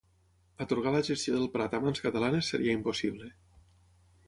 atorgar 0.63 0.93
la 0.95 1.01
gestió 1.09 1.35
del 1.35 1.51
Prat 1.57 1.77
a 1.79 1.83
mans 1.85 2.03
catalanes 2.07 2.51
seria 2.55 2.77
impossible 2.81 3.31